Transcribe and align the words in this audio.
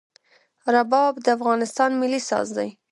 رباب 0.75 1.13
د 1.25 1.27
افغانستان 1.37 1.91
ملي 2.01 2.21
ساز 2.29 2.47
دی. 2.57 2.69